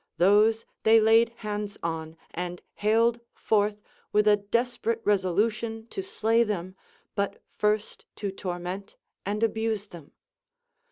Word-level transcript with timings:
Those 0.17 0.65
they 0.81 0.99
laid 0.99 1.29
hands 1.45 1.77
on, 1.83 2.17
and 2.31 2.59
haled 2.73 3.19
forth, 3.35 3.83
with 4.11 4.27
a 4.27 4.37
despe 4.49 4.87
rate 4.87 5.01
resolution 5.03 5.85
to 5.91 6.01
slay 6.01 6.41
them, 6.41 6.75
but 7.13 7.43
first 7.55 8.05
to 8.15 8.31
torment 8.31 8.95
and 9.27 9.43
abuse 9.43 9.85
them. 9.89 10.13